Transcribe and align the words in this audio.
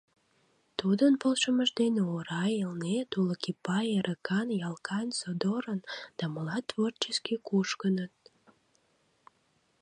Тудын 0.79 1.13
полшымыж 1.21 1.69
дене 1.81 2.01
Орай, 2.15 2.51
Элнет, 2.65 3.09
Олык 3.19 3.43
Ипай, 3.51 3.85
Эрыкан, 3.97 4.47
Ялкайн, 4.67 5.09
Содорон 5.19 5.79
да 6.17 6.25
молат 6.33 6.63
творчески 6.71 7.33
кушкыныт. 7.47 8.13